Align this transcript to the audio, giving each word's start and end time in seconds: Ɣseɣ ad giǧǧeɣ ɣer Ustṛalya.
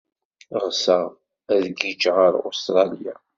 Ɣseɣ 0.63 1.05
ad 1.53 1.63
giǧǧeɣ 1.77 2.15
ɣer 2.23 2.33
Ustṛalya. 2.49 3.15